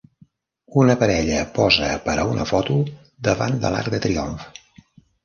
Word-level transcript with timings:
Una 0.83 0.93
parella 1.01 1.43
posa 1.57 1.89
per 2.07 2.15
a 2.21 2.23
una 2.29 2.47
foto 2.53 2.79
davant 3.29 3.59
de 3.67 3.73
l'Arc 3.75 3.93
de 3.97 4.01
triomf. 4.07 4.49